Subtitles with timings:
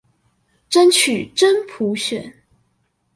[0.67, 2.33] 爭取真普選